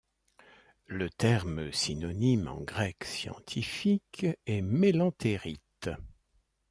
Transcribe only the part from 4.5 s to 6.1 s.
mélantérite.